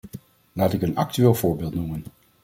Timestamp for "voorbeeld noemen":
1.33-2.03